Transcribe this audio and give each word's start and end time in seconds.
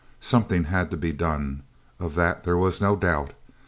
Something 0.19 0.63
had 0.63 0.89
to 0.89 0.97
be 0.97 1.11
done, 1.11 1.61
of 1.99 2.15
that 2.15 2.43
there 2.43 2.57
was 2.57 2.81
no 2.81 2.95
doubt. 2.95 3.33